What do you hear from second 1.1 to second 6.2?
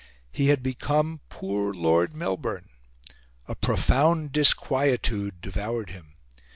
"poor Lord Melbourne." A profound disquietude devoured him.